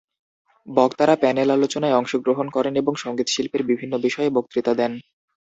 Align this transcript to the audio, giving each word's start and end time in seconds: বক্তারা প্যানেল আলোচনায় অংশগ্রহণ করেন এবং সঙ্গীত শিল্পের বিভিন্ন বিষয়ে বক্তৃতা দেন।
বক্তারা 0.67 1.15
প্যানেল 1.15 1.49
আলোচনায় 1.51 1.97
অংশগ্রহণ 1.99 2.47
করেন 2.49 2.73
এবং 2.75 2.93
সঙ্গীত 2.95 3.27
শিল্পের 3.27 3.63
বিভিন্ন 3.63 3.93
বিষয়ে 4.05 4.29
বক্তৃতা 4.29 4.73
দেন। 4.73 4.91